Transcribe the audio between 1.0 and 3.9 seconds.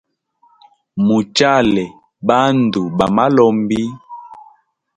Muchale bandu ba malombi.